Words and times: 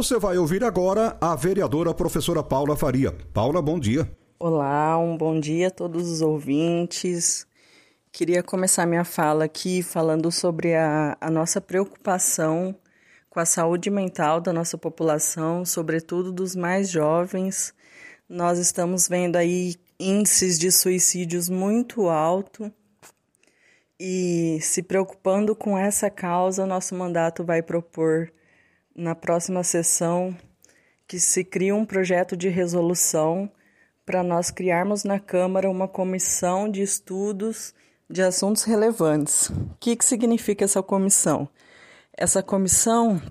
Você 0.00 0.18
vai 0.18 0.38
ouvir 0.38 0.64
agora 0.64 1.14
a 1.20 1.36
vereadora 1.36 1.92
professora 1.92 2.42
Paula 2.42 2.74
Faria. 2.74 3.12
Paula, 3.34 3.60
bom 3.60 3.78
dia. 3.78 4.10
Olá, 4.38 4.96
um 4.96 5.14
bom 5.14 5.38
dia 5.38 5.68
a 5.68 5.70
todos 5.70 6.10
os 6.10 6.22
ouvintes. 6.22 7.46
Queria 8.10 8.42
começar 8.42 8.86
minha 8.86 9.04
fala 9.04 9.44
aqui 9.44 9.82
falando 9.82 10.32
sobre 10.32 10.74
a, 10.74 11.18
a 11.20 11.30
nossa 11.30 11.60
preocupação 11.60 12.74
com 13.28 13.40
a 13.40 13.44
saúde 13.44 13.90
mental 13.90 14.40
da 14.40 14.54
nossa 14.54 14.78
população, 14.78 15.66
sobretudo 15.66 16.32
dos 16.32 16.56
mais 16.56 16.88
jovens. 16.88 17.74
Nós 18.26 18.58
estamos 18.58 19.06
vendo 19.06 19.36
aí 19.36 19.74
índices 19.98 20.58
de 20.58 20.72
suicídios 20.72 21.50
muito 21.50 22.08
alto 22.08 22.72
e 24.00 24.58
se 24.62 24.82
preocupando 24.82 25.54
com 25.54 25.76
essa 25.76 26.08
causa, 26.08 26.64
nosso 26.64 26.94
mandato 26.94 27.44
vai 27.44 27.60
propor 27.60 28.32
na 28.94 29.14
próxima 29.14 29.62
sessão 29.62 30.36
que 31.06 31.18
se 31.18 31.42
crie 31.42 31.72
um 31.72 31.84
projeto 31.84 32.36
de 32.36 32.48
resolução 32.48 33.50
para 34.06 34.22
nós 34.22 34.50
criarmos 34.50 35.04
na 35.04 35.18
Câmara 35.18 35.70
uma 35.70 35.88
comissão 35.88 36.70
de 36.70 36.82
estudos 36.82 37.74
de 38.08 38.22
assuntos 38.22 38.64
relevantes. 38.64 39.50
O 39.50 39.76
que, 39.78 39.94
que 39.94 40.04
significa 40.04 40.64
essa 40.64 40.82
comissão? 40.82 41.48
Essa 42.16 42.42
comissão 42.42 43.22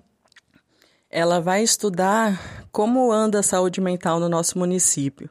ela 1.10 1.42
vai 1.42 1.64
estudar 1.64 2.68
como 2.72 3.12
anda 3.12 3.40
a 3.40 3.44
saúde 3.44 3.82
mental 3.82 4.20
no 4.20 4.30
nosso 4.30 4.58
município, 4.58 5.30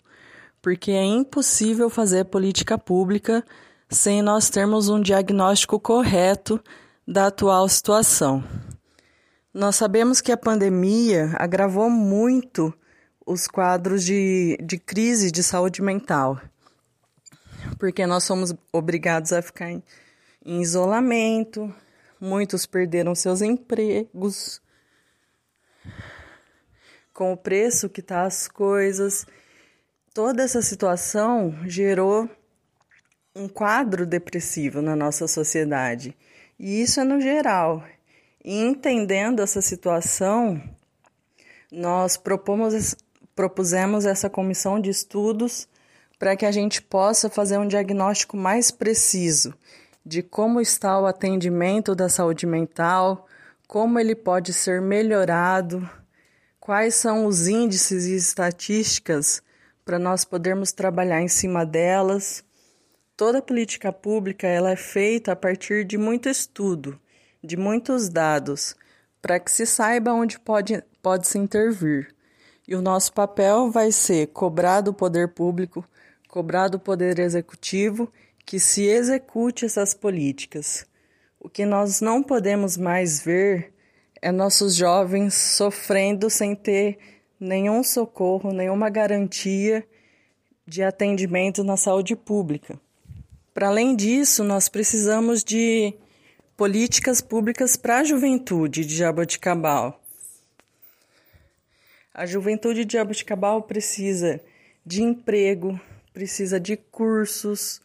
porque 0.61 0.91
é 0.91 1.05
impossível 1.05 1.89
fazer 1.89 2.24
política 2.24 2.77
pública 2.77 3.45
sem 3.89 4.20
nós 4.20 4.50
termos 4.50 4.89
um 4.89 5.00
diagnóstico 5.00 5.80
correto 5.80 6.61
da 7.06 7.28
atual 7.28 7.69
situação. 7.69 8.45
Nós 9.59 9.75
sabemos 9.75 10.20
que 10.20 10.31
a 10.31 10.37
pandemia 10.37 11.33
agravou 11.34 11.91
muito 11.91 12.73
os 13.27 13.48
quadros 13.48 14.05
de, 14.05 14.56
de 14.62 14.78
crise 14.78 15.33
de 15.33 15.42
saúde 15.42 15.83
mental, 15.83 16.41
porque 17.77 18.06
nós 18.06 18.23
somos 18.23 18.55
obrigados 18.73 19.33
a 19.33 19.42
ficar 19.42 19.73
em, 19.73 19.83
em 20.47 20.62
isolamento, 20.62 21.75
muitos 22.20 22.67
perderam 22.67 23.17
seus 23.17 23.42
empregos, 23.42 24.62
com 27.12 27.33
o 27.33 27.36
preço 27.36 27.89
que 27.89 28.01
tá 28.01 28.27
as 28.27 28.47
coisas. 28.47 29.27
Toda 30.14 30.45
essa 30.45 30.62
situação 30.62 31.53
gerou 31.67 32.31
um 33.34 33.48
quadro 33.48 34.06
depressivo 34.06 34.81
na 34.81 34.95
nossa 34.95 35.27
sociedade. 35.27 36.17
E 36.56 36.81
isso 36.81 37.01
é 37.01 37.05
no 37.05 37.20
geral. 37.20 37.83
E 38.50 38.62
entendendo 38.62 39.42
essa 39.42 39.60
situação, 39.60 40.58
nós 41.70 42.16
propomos, 42.16 42.96
propusemos 43.36 44.06
essa 44.06 44.30
comissão 44.30 44.80
de 44.80 44.88
estudos 44.88 45.68
para 46.18 46.34
que 46.34 46.46
a 46.46 46.50
gente 46.50 46.80
possa 46.80 47.28
fazer 47.28 47.58
um 47.58 47.68
diagnóstico 47.68 48.38
mais 48.38 48.70
preciso 48.70 49.52
de 50.02 50.23
como 50.23 50.62
está 50.62 50.98
o 50.98 51.05
atendimento 51.05 51.95
da 51.95 52.08
saúde 52.08 52.46
mental, 52.46 53.27
como 53.67 53.98
ele 53.98 54.14
pode 54.14 54.55
ser 54.55 54.80
melhorado, 54.80 55.86
quais 56.58 56.94
são 56.94 57.27
os 57.27 57.48
índices 57.48 58.06
e 58.06 58.17
estatísticas 58.17 59.42
para 59.84 59.98
nós 59.98 60.24
podermos 60.24 60.73
trabalhar 60.73 61.20
em 61.20 61.28
cima 61.28 61.67
delas. 61.67 62.42
Toda 63.14 63.42
política 63.42 63.92
pública 63.92 64.46
ela 64.46 64.70
é 64.70 64.77
feita 64.77 65.33
a 65.33 65.36
partir 65.36 65.84
de 65.84 65.98
muito 65.98 66.30
estudo 66.30 66.98
de 67.42 67.56
muitos 67.56 68.08
dados 68.08 68.74
para 69.20 69.38
que 69.38 69.50
se 69.50 69.66
saiba 69.66 70.12
onde 70.12 70.38
pode, 70.38 70.82
pode 71.02 71.26
se 71.26 71.38
intervir. 71.38 72.14
E 72.66 72.74
o 72.74 72.82
nosso 72.82 73.12
papel 73.12 73.70
vai 73.70 73.90
ser 73.90 74.28
cobrar 74.28 74.80
do 74.80 74.92
poder 74.92 75.28
público, 75.28 75.84
cobrar 76.28 76.68
do 76.68 76.78
poder 76.78 77.18
executivo 77.18 78.12
que 78.44 78.58
se 78.58 78.84
execute 78.84 79.64
essas 79.64 79.94
políticas. 79.94 80.86
O 81.40 81.48
que 81.48 81.64
nós 81.64 82.00
não 82.00 82.22
podemos 82.22 82.76
mais 82.76 83.22
ver 83.22 83.72
é 84.20 84.32
nossos 84.32 84.74
jovens 84.74 85.34
sofrendo 85.34 86.28
sem 86.28 86.55
ter 86.55 86.98
nenhum 87.38 87.82
socorro, 87.82 88.52
nenhuma 88.52 88.90
garantia 88.90 89.86
de 90.66 90.82
atendimento 90.82 91.64
na 91.64 91.76
saúde 91.76 92.14
pública. 92.14 92.78
Para 93.55 93.68
além 93.68 93.96
disso, 93.96 94.44
nós 94.44 94.68
precisamos 94.68 95.42
de 95.42 95.94
Políticas 96.58 97.20
públicas 97.20 97.77
para 97.77 97.98
a 97.98 98.05
juventude 98.05 98.85
de 98.85 98.96
Jaboticabal. 98.96 100.02
A 102.13 102.27
juventude 102.27 102.85
de 102.85 102.95
Jaboticabal 102.95 103.63
precisa 103.63 104.41
de 104.85 105.01
emprego, 105.01 105.80
precisa 106.13 106.58
de 106.58 106.77
cursos. 106.77 107.80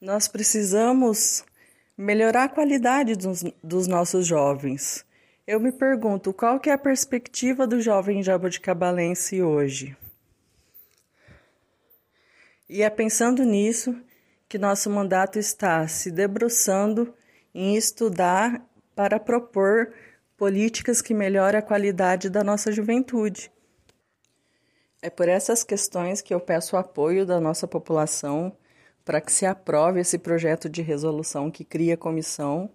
Nós 0.00 0.26
precisamos 0.26 1.44
melhorar 1.96 2.42
a 2.42 2.48
qualidade 2.48 3.14
dos, 3.14 3.44
dos 3.62 3.86
nossos 3.86 4.26
jovens. 4.26 5.06
Eu 5.46 5.60
me 5.60 5.70
pergunto, 5.70 6.32
qual 6.32 6.58
que 6.58 6.68
é 6.68 6.72
a 6.72 6.78
perspectiva 6.78 7.64
do 7.64 7.80
jovem 7.80 8.24
jabuticabalense 8.24 9.40
hoje? 9.40 9.96
E 12.68 12.82
é 12.82 12.90
pensando 12.90 13.44
nisso 13.44 13.96
que 14.48 14.58
nosso 14.58 14.90
mandato 14.90 15.38
está 15.38 15.86
se 15.86 16.10
debruçando 16.10 17.14
em 17.58 17.74
estudar 17.74 18.62
para 18.94 19.18
propor 19.18 19.90
políticas 20.36 21.00
que 21.00 21.14
melhorem 21.14 21.58
a 21.58 21.62
qualidade 21.62 22.28
da 22.28 22.44
nossa 22.44 22.70
juventude. 22.70 23.50
É 25.00 25.08
por 25.08 25.26
essas 25.26 25.64
questões 25.64 26.20
que 26.20 26.34
eu 26.34 26.38
peço 26.38 26.76
o 26.76 26.78
apoio 26.78 27.24
da 27.24 27.40
nossa 27.40 27.66
população 27.66 28.54
para 29.06 29.22
que 29.22 29.32
se 29.32 29.46
aprove 29.46 30.00
esse 30.00 30.18
projeto 30.18 30.68
de 30.68 30.82
resolução 30.82 31.50
que 31.50 31.64
cria 31.64 31.94
a 31.94 31.96
comissão 31.96 32.68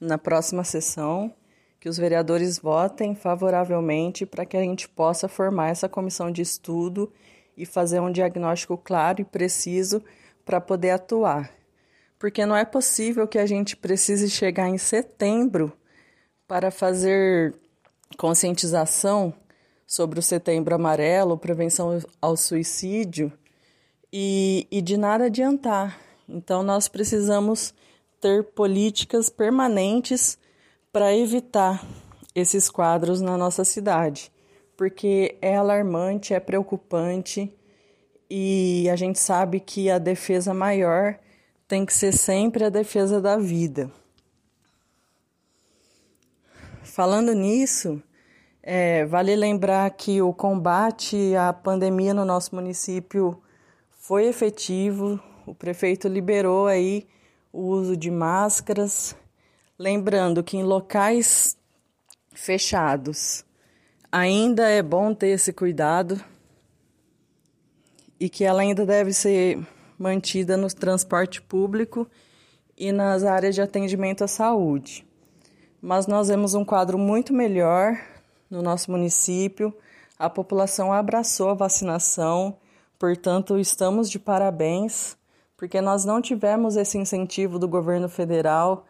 na 0.00 0.18
próxima 0.18 0.64
sessão, 0.64 1.32
que 1.78 1.88
os 1.88 1.96
vereadores 1.96 2.58
votem 2.58 3.14
favoravelmente 3.14 4.26
para 4.26 4.44
que 4.44 4.56
a 4.56 4.62
gente 4.62 4.88
possa 4.88 5.28
formar 5.28 5.68
essa 5.68 5.88
comissão 5.88 6.32
de 6.32 6.42
estudo 6.42 7.12
e 7.56 7.64
fazer 7.64 8.00
um 8.00 8.10
diagnóstico 8.10 8.76
claro 8.76 9.20
e 9.20 9.24
preciso 9.24 10.02
para 10.44 10.60
poder 10.60 10.90
atuar 10.90 11.52
porque 12.24 12.46
não 12.46 12.56
é 12.56 12.64
possível 12.64 13.28
que 13.28 13.38
a 13.38 13.44
gente 13.44 13.76
precise 13.76 14.30
chegar 14.30 14.66
em 14.66 14.78
setembro 14.78 15.70
para 16.48 16.70
fazer 16.70 17.54
conscientização 18.16 19.34
sobre 19.86 20.20
o 20.20 20.22
Setembro 20.22 20.74
Amarelo, 20.74 21.36
prevenção 21.36 22.02
ao 22.22 22.34
suicídio 22.34 23.30
e, 24.10 24.66
e 24.70 24.80
de 24.80 24.96
nada 24.96 25.26
adiantar. 25.26 26.00
Então, 26.26 26.62
nós 26.62 26.88
precisamos 26.88 27.74
ter 28.22 28.42
políticas 28.42 29.28
permanentes 29.28 30.38
para 30.90 31.14
evitar 31.14 31.86
esses 32.34 32.70
quadros 32.70 33.20
na 33.20 33.36
nossa 33.36 33.66
cidade, 33.66 34.32
porque 34.78 35.36
é 35.42 35.56
alarmante, 35.56 36.32
é 36.32 36.40
preocupante 36.40 37.54
e 38.30 38.88
a 38.90 38.96
gente 38.96 39.18
sabe 39.18 39.60
que 39.60 39.90
a 39.90 39.98
defesa 39.98 40.54
maior 40.54 41.18
tem 41.66 41.86
que 41.86 41.92
ser 41.92 42.12
sempre 42.12 42.64
a 42.64 42.68
defesa 42.68 43.20
da 43.20 43.36
vida. 43.36 43.90
Falando 46.82 47.34
nisso, 47.34 48.02
é, 48.62 49.04
vale 49.06 49.34
lembrar 49.34 49.90
que 49.90 50.22
o 50.22 50.32
combate 50.32 51.34
à 51.36 51.52
pandemia 51.52 52.14
no 52.14 52.24
nosso 52.24 52.54
município 52.54 53.42
foi 53.90 54.26
efetivo. 54.26 55.20
O 55.46 55.54
prefeito 55.54 56.08
liberou 56.08 56.66
aí 56.66 57.06
o 57.52 57.62
uso 57.62 57.96
de 57.96 58.10
máscaras. 58.10 59.16
Lembrando 59.78 60.42
que 60.42 60.56
em 60.56 60.62
locais 60.62 61.56
fechados 62.32 63.44
ainda 64.10 64.68
é 64.68 64.82
bom 64.82 65.12
ter 65.12 65.28
esse 65.28 65.52
cuidado 65.52 66.22
e 68.20 68.28
que 68.28 68.44
ela 68.44 68.62
ainda 68.62 68.86
deve 68.86 69.12
ser 69.12 69.58
mantida 70.04 70.54
no 70.54 70.68
transporte 70.68 71.40
público 71.40 72.06
e 72.76 72.92
nas 72.92 73.24
áreas 73.24 73.54
de 73.54 73.62
atendimento 73.62 74.22
à 74.22 74.28
saúde. 74.28 75.06
Mas 75.80 76.06
nós 76.06 76.28
vemos 76.28 76.52
um 76.52 76.62
quadro 76.62 76.98
muito 76.98 77.32
melhor 77.32 77.98
no 78.50 78.60
nosso 78.60 78.90
município. 78.90 79.74
A 80.18 80.28
população 80.28 80.92
abraçou 80.92 81.48
a 81.48 81.54
vacinação, 81.54 82.58
portanto, 82.98 83.58
estamos 83.58 84.10
de 84.10 84.18
parabéns, 84.18 85.16
porque 85.56 85.80
nós 85.80 86.04
não 86.04 86.20
tivemos 86.20 86.76
esse 86.76 86.98
incentivo 86.98 87.58
do 87.58 87.66
governo 87.66 88.08
federal. 88.08 88.84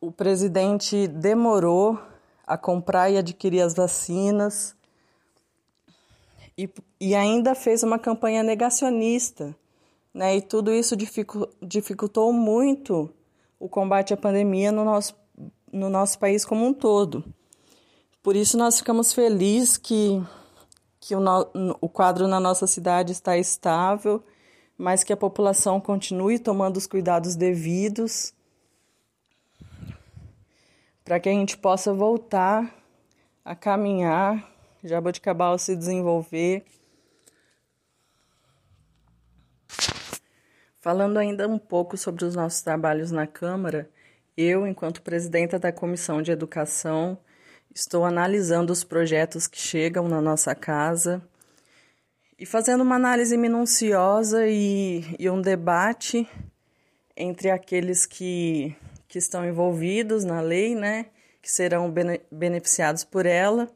O 0.00 0.12
presidente 0.12 1.08
demorou 1.08 2.00
a 2.46 2.56
comprar 2.56 3.10
e 3.10 3.18
adquirir 3.18 3.62
as 3.62 3.74
vacinas 3.74 4.76
e, 6.56 6.70
e 7.00 7.16
ainda 7.16 7.56
fez 7.56 7.82
uma 7.82 7.98
campanha 7.98 8.44
negacionista. 8.44 9.52
Né? 10.12 10.36
E 10.36 10.42
tudo 10.42 10.72
isso 10.72 10.96
dificultou 11.62 12.32
muito 12.32 13.10
o 13.58 13.68
combate 13.68 14.14
à 14.14 14.16
pandemia 14.16 14.72
no 14.72 14.84
nosso, 14.84 15.16
no 15.72 15.88
nosso 15.88 16.18
país 16.18 16.44
como 16.44 16.66
um 16.66 16.72
todo. 16.72 17.24
Por 18.22 18.36
isso, 18.36 18.58
nós 18.58 18.78
ficamos 18.78 19.12
felizes 19.12 19.76
que, 19.76 20.22
que 21.00 21.14
o, 21.14 21.20
no, 21.20 21.76
o 21.80 21.88
quadro 21.88 22.26
na 22.26 22.40
nossa 22.40 22.66
cidade 22.66 23.12
está 23.12 23.38
estável, 23.38 24.22
mas 24.76 25.02
que 25.02 25.12
a 25.12 25.16
população 25.16 25.80
continue 25.80 26.38
tomando 26.38 26.76
os 26.76 26.86
cuidados 26.86 27.34
devidos 27.34 28.32
para 31.08 31.18
que 31.18 31.28
a 31.30 31.32
gente 31.32 31.56
possa 31.56 31.94
voltar 31.94 32.70
a 33.42 33.56
caminhar, 33.56 34.46
Jaboticabal 34.84 35.58
se 35.58 35.74
desenvolver. 35.74 36.66
Falando 40.88 41.18
ainda 41.18 41.46
um 41.46 41.58
pouco 41.58 41.98
sobre 41.98 42.24
os 42.24 42.34
nossos 42.34 42.62
trabalhos 42.62 43.10
na 43.10 43.26
Câmara, 43.26 43.90
eu, 44.34 44.66
enquanto 44.66 45.02
presidenta 45.02 45.58
da 45.58 45.70
Comissão 45.70 46.22
de 46.22 46.32
Educação, 46.32 47.18
estou 47.74 48.06
analisando 48.06 48.72
os 48.72 48.84
projetos 48.84 49.46
que 49.46 49.58
chegam 49.58 50.08
na 50.08 50.22
nossa 50.22 50.54
casa 50.54 51.20
e 52.38 52.46
fazendo 52.46 52.80
uma 52.80 52.94
análise 52.94 53.36
minuciosa 53.36 54.46
e, 54.48 55.04
e 55.18 55.28
um 55.28 55.42
debate 55.42 56.26
entre 57.14 57.50
aqueles 57.50 58.06
que 58.06 58.74
que 59.06 59.18
estão 59.18 59.46
envolvidos 59.46 60.24
na 60.24 60.40
lei, 60.40 60.74
né, 60.74 61.04
que 61.42 61.52
serão 61.52 61.90
bene 61.90 62.22
beneficiados 62.32 63.04
por 63.04 63.26
ela. 63.26 63.68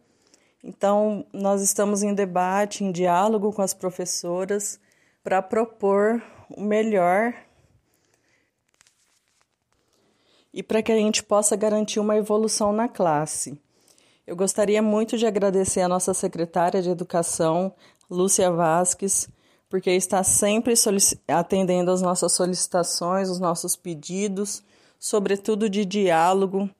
Então, 0.64 1.26
nós 1.30 1.60
estamos 1.60 2.02
em 2.02 2.14
debate, 2.14 2.82
em 2.82 2.90
diálogo 2.90 3.52
com 3.52 3.60
as 3.60 3.74
professoras 3.74 4.80
para 5.22 5.42
propor 5.42 6.22
o 6.56 6.62
melhor 6.62 7.34
e 10.52 10.62
para 10.62 10.82
que 10.82 10.92
a 10.92 10.96
gente 10.96 11.22
possa 11.22 11.56
garantir 11.56 11.98
uma 11.98 12.16
evolução 12.16 12.72
na 12.72 12.88
classe. 12.88 13.58
Eu 14.26 14.36
gostaria 14.36 14.82
muito 14.82 15.16
de 15.16 15.26
agradecer 15.26 15.80
a 15.80 15.88
nossa 15.88 16.12
secretária 16.14 16.82
de 16.82 16.90
Educação, 16.90 17.74
Lúcia 18.10 18.50
Vasques, 18.50 19.28
porque 19.68 19.90
está 19.90 20.22
sempre 20.22 20.74
atendendo 21.28 21.90
às 21.90 22.02
nossas 22.02 22.32
solicitações, 22.32 23.30
os 23.30 23.40
nossos 23.40 23.74
pedidos 23.74 24.62
sobretudo 25.02 25.68
de 25.68 25.84
diálogo. 25.84 26.70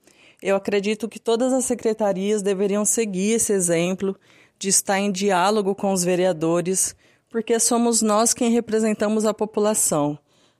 Eu 0.41 0.55
acredito 0.55 1.09
que 1.09 1.19
todas 1.19 1.51
as 1.51 1.65
secretarias 1.65 2.41
deveriam 2.41 2.85
seguir 2.85 3.33
esse 3.33 3.51
exemplo 3.51 4.17
de 4.57 4.69
estar 4.69 4.97
em 4.97 5.11
diálogo 5.11 5.75
com 5.75 5.91
os 5.91 6.05
vereadores, 6.05 6.95
porque 7.33 7.59
somos 7.59 8.03
nós 8.03 8.31
quem 8.31 8.51
representamos 8.51 9.25
a 9.25 9.33
população. 9.33 10.19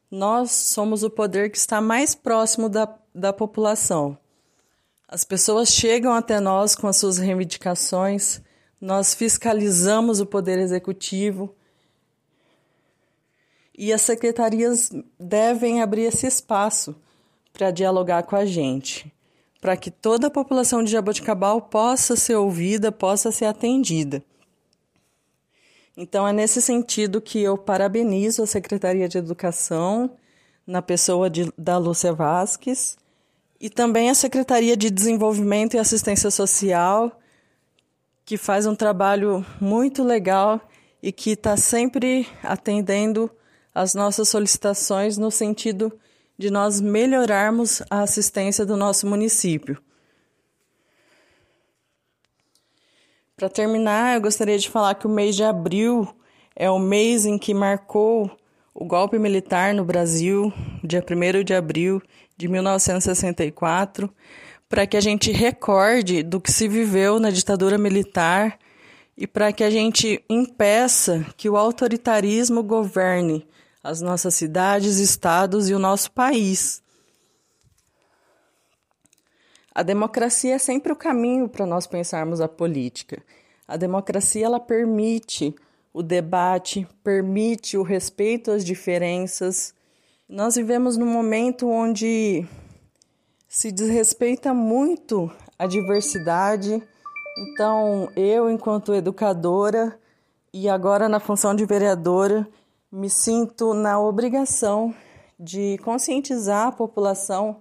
Nós 0.09 0.49
somos 0.49 1.03
o 1.03 1.09
poder 1.09 1.51
que 1.51 1.57
está 1.59 1.79
mais 1.79 2.15
próximo 2.15 2.67
da, 2.67 2.91
da 3.13 3.31
população. 3.31 4.17
As 5.07 5.23
pessoas 5.23 5.69
chegam 5.69 6.15
até 6.15 6.39
nós 6.39 6.75
com 6.75 6.87
as 6.87 6.97
suas 6.97 7.19
reivindicações, 7.19 8.41
nós 8.81 9.13
fiscalizamos 9.13 10.19
o 10.19 10.25
poder 10.25 10.57
executivo 10.57 11.53
e 13.77 13.93
as 13.93 14.01
secretarias 14.01 14.89
devem 15.19 15.79
abrir 15.79 16.05
esse 16.05 16.25
espaço 16.25 16.95
para 17.53 17.69
dialogar 17.69 18.23
com 18.23 18.35
a 18.35 18.45
gente, 18.45 19.13
para 19.61 19.77
que 19.77 19.91
toda 19.91 20.25
a 20.25 20.31
população 20.31 20.83
de 20.83 20.89
Jaboticabal 20.89 21.61
possa 21.61 22.15
ser 22.15 22.33
ouvida, 22.33 22.91
possa 22.91 23.31
ser 23.31 23.45
atendida. 23.45 24.25
Então, 25.95 26.27
é 26.27 26.33
nesse 26.33 26.61
sentido 26.61 27.21
que 27.21 27.39
eu 27.39 27.57
parabenizo 27.57 28.41
a 28.41 28.47
Secretaria 28.47 29.07
de 29.07 29.17
Educação, 29.17 30.17
na 30.65 30.81
pessoa 30.81 31.29
de, 31.29 31.51
da 31.57 31.77
Lúcia 31.77 32.13
Vasques, 32.13 32.97
e 33.59 33.69
também 33.69 34.09
a 34.09 34.15
Secretaria 34.15 34.75
de 34.75 34.89
Desenvolvimento 34.89 35.75
e 35.75 35.79
Assistência 35.79 36.31
Social, 36.31 37.19
que 38.25 38.37
faz 38.37 38.65
um 38.65 38.75
trabalho 38.75 39.45
muito 39.59 40.03
legal 40.03 40.59
e 41.01 41.11
que 41.11 41.31
está 41.31 41.55
sempre 41.57 42.27
atendendo 42.41 43.29
as 43.75 43.93
nossas 43.93 44.29
solicitações 44.29 45.17
no 45.17 45.29
sentido 45.29 45.91
de 46.37 46.49
nós 46.49 46.81
melhorarmos 46.81 47.81
a 47.89 48.01
assistência 48.01 48.65
do 48.65 48.75
nosso 48.75 49.05
município. 49.05 49.77
Para 53.43 53.49
terminar, 53.49 54.15
eu 54.15 54.21
gostaria 54.21 54.57
de 54.57 54.69
falar 54.69 54.95
que 54.95 55.05
o 55.05 55.09
mês 55.09 55.35
de 55.35 55.43
abril 55.43 56.07
é 56.55 56.71
o 56.71 56.79
mês 56.79 57.25
em 57.25 57.37
que 57.37 57.53
marcou 57.53 58.31
o 58.73 58.85
golpe 58.85 59.19
militar 59.19 59.73
no 59.73 59.83
Brasil, 59.83 60.53
dia 60.81 61.03
1 61.03 61.43
de 61.43 61.53
abril 61.53 62.01
de 62.37 62.47
1964, 62.47 64.09
para 64.69 64.87
que 64.87 64.95
a 64.95 65.01
gente 65.01 65.29
recorde 65.29 66.23
do 66.23 66.39
que 66.39 66.53
se 66.53 66.69
viveu 66.69 67.19
na 67.19 67.29
ditadura 67.31 67.77
militar 67.77 68.57
e 69.17 69.27
para 69.27 69.51
que 69.51 69.65
a 69.65 69.69
gente 69.69 70.23
impeça 70.29 71.25
que 71.35 71.49
o 71.49 71.57
autoritarismo 71.57 72.63
governe 72.63 73.45
as 73.83 73.99
nossas 73.99 74.35
cidades, 74.35 74.99
estados 74.99 75.69
e 75.69 75.73
o 75.73 75.79
nosso 75.79 76.13
país. 76.13 76.81
A 79.75 79.81
democracia 79.81 80.55
é 80.55 80.57
sempre 80.59 80.93
o 80.93 80.95
caminho 80.95 81.49
para 81.49 81.65
nós 81.65 81.87
pensarmos 81.87 82.39
a 82.39 82.47
política. 82.47 83.23
A 83.67 83.75
democracia 83.75 84.45
ela 84.45 84.59
permite 84.59 85.55
o 85.91 86.03
debate, 86.03 86.87
permite 87.03 87.75
o 87.75 87.81
respeito 87.81 88.51
às 88.51 88.63
diferenças. 88.63 89.73
Nós 90.29 90.55
vivemos 90.55 90.95
num 90.95 91.07
momento 91.07 91.67
onde 91.67 92.45
se 93.47 93.71
desrespeita 93.71 94.53
muito 94.53 95.31
a 95.57 95.65
diversidade. 95.65 96.81
Então, 97.37 98.11
eu, 98.15 98.49
enquanto 98.49 98.93
educadora 98.93 99.97
e 100.53 100.69
agora 100.69 101.09
na 101.09 101.19
função 101.19 101.55
de 101.55 101.65
vereadora, 101.65 102.47
me 102.91 103.09
sinto 103.09 103.73
na 103.73 103.99
obrigação 103.99 104.93
de 105.39 105.79
conscientizar 105.79 106.67
a 106.67 106.71
população 106.71 107.57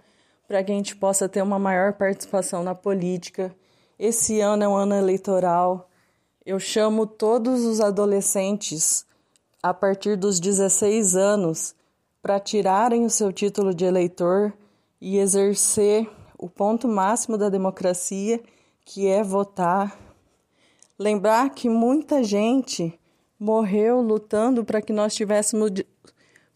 para 0.47 0.63
que 0.63 0.73
a 0.73 0.75
gente 0.75 0.97
possa 0.97 1.29
ter 1.29 1.43
uma 1.43 1.59
maior 1.59 1.93
participação 1.95 2.63
na 2.63 2.75
política. 2.75 3.55
Esse 3.99 4.41
ano 4.41 4.65
é 4.65 4.69
um 4.69 4.77
ano 4.77 4.95
eleitoral. 4.95 5.89
Eu 6.45 6.59
chamo 6.59 7.07
todos 7.07 7.65
os 7.65 7.81
adolescentes 7.81 9.07
a 9.63 9.73
partir 9.73 10.17
dos 10.17 10.41
16 10.41 11.15
anos 11.15 11.75
para 12.21 12.41
tirarem 12.41 13.05
o 13.05 13.11
seu 13.11 13.33
título 13.33 13.75
de 13.75 13.85
eleitor 13.85 14.53
e 15.01 15.19
exercer 15.19 16.09
o 16.39 16.49
ponto 16.49 16.89
máximo 16.89 17.39
da 17.39 17.49
democracia, 17.49 18.41
que 18.85 19.07
é 19.07 19.23
votar. 19.23 19.97
Lembrar 20.99 21.51
que 21.51 21.69
muita 21.69 22.23
gente 22.23 22.99
morreu 23.39 24.01
lutando 24.01 24.65
para 24.65 24.81
que 24.81 24.93
nós 24.93 25.15
tivéssemos 25.15 25.71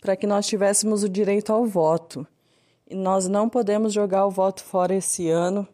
para 0.01 0.15
que 0.15 0.27
nós 0.27 0.47
tivéssemos 0.47 1.03
o 1.03 1.09
direito 1.09 1.53
ao 1.53 1.67
voto. 1.67 2.27
Nós 2.91 3.27
não 3.27 3.49
podemos 3.49 3.93
jogar 3.93 4.27
o 4.27 4.31
voto 4.31 4.63
fora 4.63 4.95
esse 4.95 5.29
ano. 5.29 5.67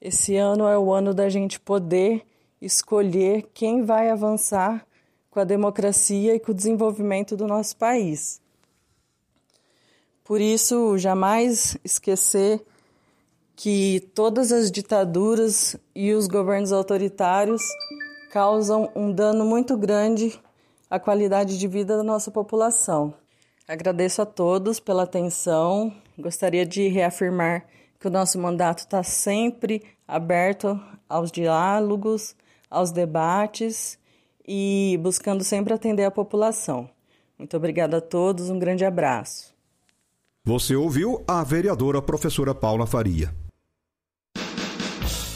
Esse 0.00 0.36
ano 0.36 0.66
é 0.66 0.76
o 0.76 0.92
ano 0.92 1.14
da 1.14 1.28
gente 1.28 1.60
poder 1.60 2.26
escolher 2.60 3.48
quem 3.54 3.84
vai 3.84 4.10
avançar 4.10 4.84
com 5.30 5.38
a 5.38 5.44
democracia 5.44 6.34
e 6.34 6.40
com 6.40 6.50
o 6.50 6.54
desenvolvimento 6.54 7.36
do 7.36 7.46
nosso 7.46 7.76
país. 7.76 8.40
Por 10.24 10.40
isso, 10.40 10.98
jamais 10.98 11.78
esquecer 11.84 12.64
que 13.54 14.00
todas 14.14 14.52
as 14.52 14.70
ditaduras 14.70 15.76
e 15.94 16.12
os 16.12 16.26
governos 16.26 16.72
autoritários 16.72 17.62
causam 18.30 18.90
um 18.94 19.12
dano 19.12 19.44
muito 19.44 19.76
grande 19.76 20.38
a 20.90 20.98
qualidade 20.98 21.58
de 21.58 21.68
vida 21.68 21.96
da 21.96 22.02
nossa 22.02 22.30
população. 22.30 23.14
Agradeço 23.68 24.22
a 24.22 24.26
todos 24.26 24.80
pela 24.80 25.02
atenção. 25.02 25.92
Gostaria 26.18 26.64
de 26.64 26.88
reafirmar 26.88 27.66
que 28.00 28.08
o 28.08 28.10
nosso 28.10 28.38
mandato 28.38 28.78
está 28.78 29.02
sempre 29.02 29.82
aberto 30.06 30.80
aos 31.06 31.30
diálogos, 31.30 32.34
aos 32.70 32.90
debates 32.90 33.98
e 34.46 34.98
buscando 35.02 35.44
sempre 35.44 35.74
atender 35.74 36.04
a 36.04 36.10
população. 36.10 36.88
Muito 37.38 37.54
obrigada 37.58 37.98
a 37.98 38.00
todos, 38.00 38.48
um 38.48 38.58
grande 38.58 38.86
abraço. 38.86 39.54
Você 40.44 40.74
ouviu 40.74 41.22
a 41.28 41.44
vereadora 41.44 42.00
professora 42.00 42.54
Paula 42.54 42.86
Faria. 42.86 43.34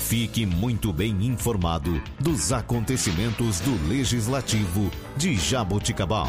Fique 0.08 0.46
muito 0.46 0.90
bem 0.90 1.26
informado 1.26 2.02
dos 2.18 2.50
acontecimentos 2.50 3.60
do 3.60 3.88
Legislativo 3.88 4.90
de 5.16 5.34
Jaboticabal. 5.36 6.28